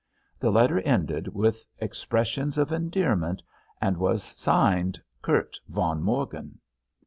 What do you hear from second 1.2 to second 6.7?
with expressions of endearment, and was signed "Kurt von Morgen."